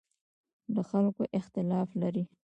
له 0.73 0.81
خلکو 0.89 1.23
اختلاف 1.39 1.89
لري. 2.01 2.23